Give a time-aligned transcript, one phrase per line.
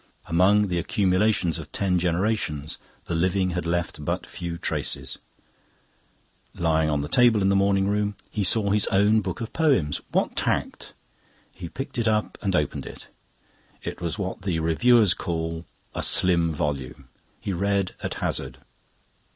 [0.25, 5.19] Among the accumulations of ten generations the living had left but few traces.
[6.55, 10.01] Lying on the table in the morning room he saw his own book of poems.
[10.11, 10.93] What tact!
[11.51, 13.09] He picked it up and opened it.
[13.83, 17.09] It was what the reviewers call "a slim volume."
[17.39, 18.57] He read at hazard